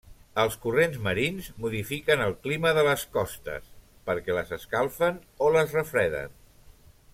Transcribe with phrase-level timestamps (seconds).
[0.43, 3.69] Els corrents marins modifiquen el clima de les costes
[4.09, 6.37] perquè les escalfen o les refreden.